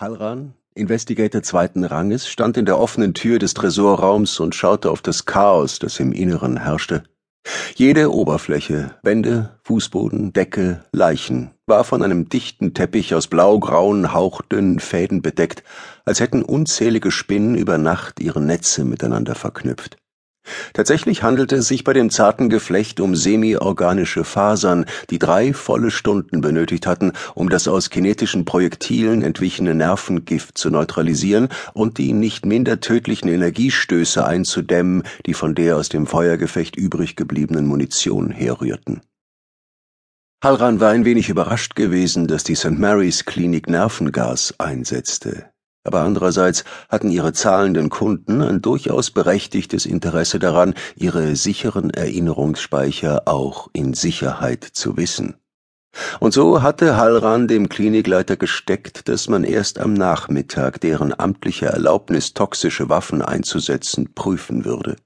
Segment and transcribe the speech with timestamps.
[0.00, 5.26] Halran, Investigator zweiten Ranges, stand in der offenen Tür des Tresorraums und schaute auf das
[5.26, 7.02] Chaos, das im Inneren herrschte.
[7.74, 15.20] Jede Oberfläche, Wände, Fußboden, Decke, Leichen, war von einem dichten Teppich aus blaugrauen, hauchdünnen Fäden
[15.20, 15.64] bedeckt,
[16.04, 19.96] als hätten unzählige Spinnen über Nacht ihre Netze miteinander verknüpft.
[20.72, 26.40] Tatsächlich handelte es sich bei dem zarten Geflecht um semi-organische Fasern, die drei volle Stunden
[26.40, 32.80] benötigt hatten, um das aus kinetischen Projektilen entwichene Nervengift zu neutralisieren und die nicht minder
[32.80, 39.00] tödlichen Energiestöße einzudämmen, die von der aus dem Feuergefecht übrig gebliebenen Munition herrührten.
[40.42, 42.78] Halran war ein wenig überrascht gewesen, dass die St.
[42.78, 45.50] Mary's Klinik Nervengas einsetzte
[45.88, 53.70] aber andererseits hatten ihre zahlenden Kunden ein durchaus berechtigtes Interesse daran, ihre sicheren Erinnerungsspeicher auch
[53.72, 55.36] in Sicherheit zu wissen.
[56.20, 62.34] Und so hatte Halran dem Klinikleiter gesteckt, dass man erst am Nachmittag deren amtliche Erlaubnis,
[62.34, 64.96] toxische Waffen einzusetzen, prüfen würde.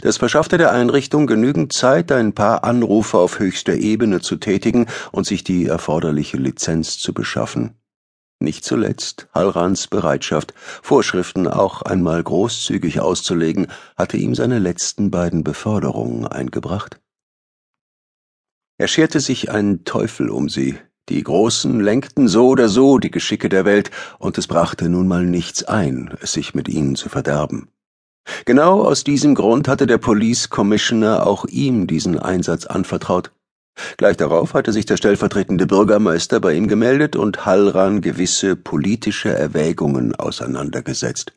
[0.00, 5.26] Das verschaffte der Einrichtung genügend Zeit, ein paar Anrufe auf höchster Ebene zu tätigen und
[5.26, 7.79] sich die erforderliche Lizenz zu beschaffen.
[8.42, 16.26] Nicht zuletzt Halrans Bereitschaft, Vorschriften auch einmal großzügig auszulegen, hatte ihm seine letzten beiden Beförderungen
[16.26, 17.00] eingebracht.
[18.78, 20.78] Er scherte sich einen Teufel um sie,
[21.10, 25.26] die Großen lenkten so oder so die Geschicke der Welt, und es brachte nun mal
[25.26, 27.68] nichts ein, es sich mit ihnen zu verderben.
[28.44, 33.32] Genau aus diesem Grund hatte der Police Commissioner auch ihm diesen Einsatz anvertraut.
[33.96, 40.14] Gleich darauf hatte sich der stellvertretende Bürgermeister bei ihm gemeldet und Hallran gewisse politische Erwägungen
[40.14, 41.32] auseinandergesetzt.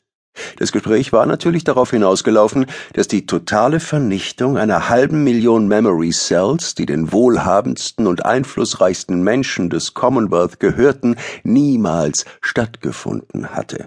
[0.57, 6.73] Das Gespräch war natürlich darauf hinausgelaufen, dass die totale Vernichtung einer halben Million Memory Cells,
[6.73, 13.85] die den wohlhabendsten und einflussreichsten Menschen des Commonwealth gehörten, niemals stattgefunden hatte.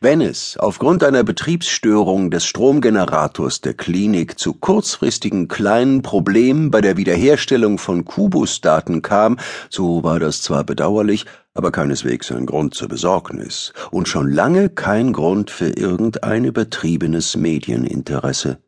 [0.00, 6.96] Wenn es aufgrund einer Betriebsstörung des Stromgenerators der Klinik zu kurzfristigen kleinen Problemen bei der
[6.96, 9.38] Wiederherstellung von Kubus-Daten kam,
[9.68, 15.12] so war das zwar bedauerlich, aber keineswegs ein Grund zur Besorgnis und schon lange kein
[15.12, 18.58] Grund für irgendein übertriebenes Medieninteresse.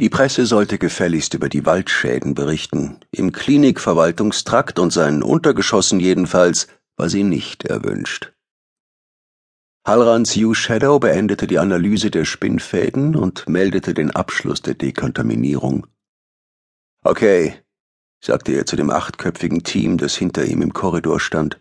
[0.00, 2.98] Die Presse sollte gefälligst über die Waldschäden berichten.
[3.12, 6.66] Im Klinikverwaltungstrakt und seinen Untergeschossen jedenfalls
[6.96, 8.32] war sie nicht erwünscht.
[9.86, 15.86] Halrans U-Shadow beendete die Analyse der Spinnfäden und meldete den Abschluss der Dekontaminierung.
[17.02, 17.54] Okay,
[18.22, 21.58] sagte er zu dem achtköpfigen Team, das hinter ihm im Korridor stand.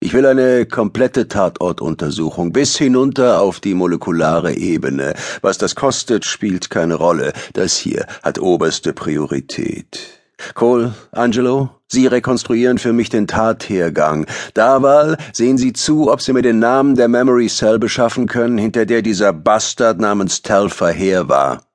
[0.00, 5.14] Ich will eine komplette Tatortuntersuchung bis hinunter auf die molekulare Ebene.
[5.42, 7.34] Was das kostet, spielt keine Rolle.
[7.52, 10.20] Das hier hat oberste Priorität.
[10.54, 14.26] Cole, Angelo, Sie rekonstruieren für mich den Tathergang.
[14.54, 18.86] Daval, sehen Sie zu, ob Sie mir den Namen der Memory Cell beschaffen können, hinter
[18.86, 21.66] der dieser Bastard namens Telfer her war.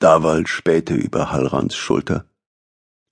[0.00, 2.24] Daval spähte über Hallrands Schulter.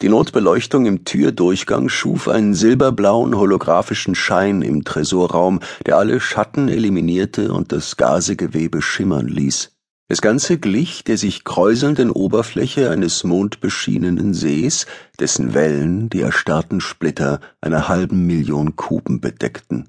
[0.03, 7.53] Die Notbeleuchtung im Türdurchgang schuf einen silberblauen holographischen Schein im Tresorraum, der alle Schatten eliminierte
[7.53, 9.71] und das Gasegewebe schimmern ließ.
[10.11, 14.87] Das Ganze glich der sich kräuselnden Oberfläche eines mondbeschienenen Sees,
[15.21, 19.89] dessen Wellen die erstarrten Splitter einer halben Million Kuben bedeckten.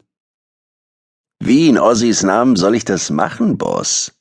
[1.40, 4.12] Wie in Ossis Namen soll ich das machen, Boss?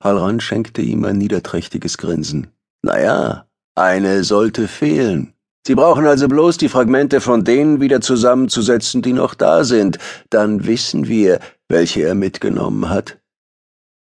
[0.00, 2.52] Halran schenkte ihm ein niederträchtiges Grinsen.
[2.82, 5.34] Naja, eine sollte fehlen.
[5.66, 9.98] Sie brauchen also bloß die Fragmente von denen wieder zusammenzusetzen, die noch da sind.
[10.30, 13.18] Dann wissen wir, welche er mitgenommen hat.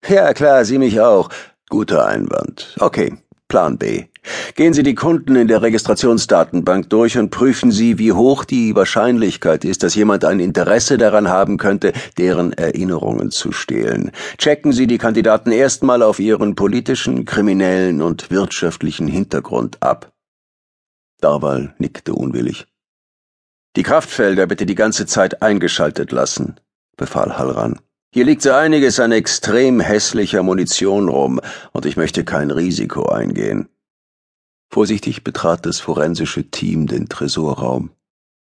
[0.07, 1.29] Ja, klar, Sie mich auch.
[1.69, 2.75] Guter Einwand.
[2.79, 3.17] Okay,
[3.49, 4.05] Plan B.
[4.55, 9.65] Gehen Sie die Kunden in der Registrationsdatenbank durch und prüfen Sie, wie hoch die Wahrscheinlichkeit
[9.65, 14.11] ist, dass jemand ein Interesse daran haben könnte, deren Erinnerungen zu stehlen.
[14.37, 20.13] Checken Sie die Kandidaten erstmal auf ihren politischen, kriminellen und wirtschaftlichen Hintergrund ab.
[21.19, 22.65] Darwal nickte unwillig.
[23.75, 26.59] Die Kraftfelder bitte die ganze Zeit eingeschaltet lassen,
[26.95, 27.79] befahl Halran.
[28.17, 31.39] Hier liegt so einiges an extrem hässlicher Munition rum,
[31.71, 33.69] und ich möchte kein Risiko eingehen.
[34.73, 37.91] Vorsichtig betrat das forensische Team den Tresorraum.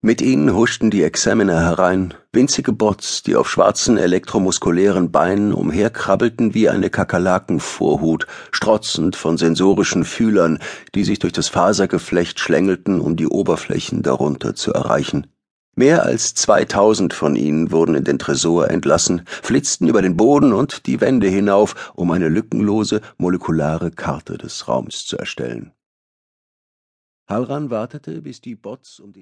[0.00, 6.68] Mit ihnen huschten die Examiner herein, winzige Bots, die auf schwarzen elektromuskulären Beinen umherkrabbelten wie
[6.68, 10.58] eine Kakerlakenvorhut, strotzend von sensorischen Fühlern,
[10.96, 15.31] die sich durch das Fasergeflecht schlängelten, um die Oberflächen darunter zu erreichen.
[15.74, 20.86] Mehr als zweitausend von ihnen wurden in den Tresor entlassen, flitzten über den Boden und
[20.86, 25.72] die Wände hinauf, um eine lückenlose molekulare Karte des Raums zu erstellen.
[27.26, 29.20] Halran wartete, bis die Bots um die